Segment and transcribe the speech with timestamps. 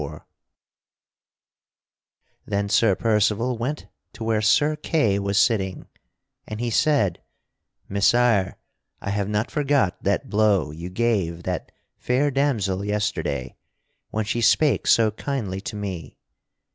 [0.03, 0.63] [Sidenote: Sir Percival threatens
[2.41, 5.87] Sir Kay] Then Sir Percival went to where Sir Kay was sitting,
[6.47, 7.21] and he said:
[7.87, 8.57] "Messire,
[8.99, 13.55] I have not forgot that blow you gave that fair damsel yesterday
[14.09, 16.17] when she spake so kindly to me.